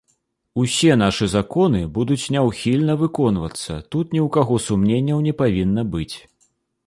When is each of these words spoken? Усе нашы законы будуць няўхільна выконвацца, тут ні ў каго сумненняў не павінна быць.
Усе 0.61 0.93
нашы 1.01 1.25
законы 1.33 1.81
будуць 1.97 2.31
няўхільна 2.37 2.93
выконвацца, 3.03 3.71
тут 3.95 4.05
ні 4.15 4.19
ў 4.25 4.33
каго 4.37 4.59
сумненняў 4.69 5.23
не 5.29 5.33
павінна 5.45 5.81
быць. 5.97 6.15